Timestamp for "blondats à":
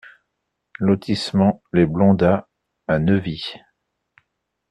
1.85-2.97